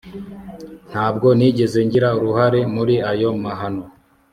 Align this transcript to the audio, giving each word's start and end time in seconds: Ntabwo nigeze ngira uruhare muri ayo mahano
Ntabwo 0.91 1.27
nigeze 1.37 1.77
ngira 1.85 2.09
uruhare 2.17 2.59
muri 2.75 2.95
ayo 3.11 3.29
mahano 3.43 3.83